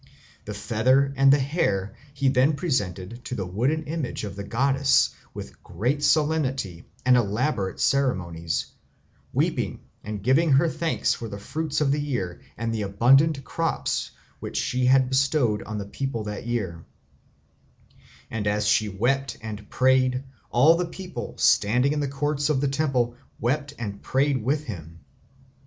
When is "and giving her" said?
10.03-10.67